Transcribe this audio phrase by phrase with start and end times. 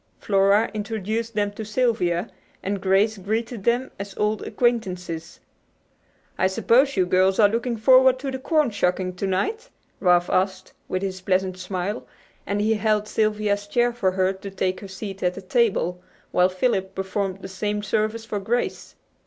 [0.19, 2.27] Flora introduced them to Sylvia,
[2.63, 5.39] and Grace greeted them as old acquaintances.
[6.39, 9.69] "I suppose you girls are looking forward to the corn shucking to night?"
[9.99, 12.07] Ralph asked, with his pleasant smile,
[12.47, 16.49] as he held Sylvia's chair for her to take her seat at the table, while
[16.49, 18.95] Philip performed the same service for Grace.